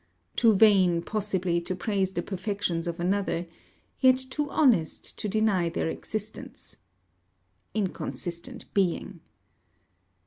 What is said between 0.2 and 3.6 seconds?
Too vain, possibly, to praise the perfections of another;